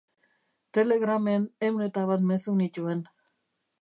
Telegramen 0.77 1.45
ehun 1.67 1.85
eta 1.91 2.07
bat 2.13 2.25
mezu 2.31 2.57
nituen. 2.63 3.09